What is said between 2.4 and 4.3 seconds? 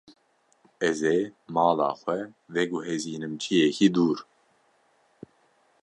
veguhezînim ciyekî dûr.